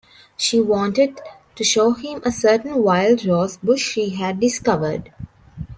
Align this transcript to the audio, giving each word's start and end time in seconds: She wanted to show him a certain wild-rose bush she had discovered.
She 0.35 0.59
wanted 0.59 1.21
to 1.53 1.63
show 1.63 1.91
him 1.91 2.23
a 2.25 2.31
certain 2.31 2.81
wild-rose 2.81 3.57
bush 3.57 3.91
she 3.91 4.09
had 4.15 4.39
discovered. 4.39 5.13